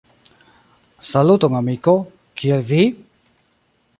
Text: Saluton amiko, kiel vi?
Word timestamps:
Saluton 1.09 1.59
amiko, 1.59 1.95
kiel 2.41 2.65
vi? 2.73 2.83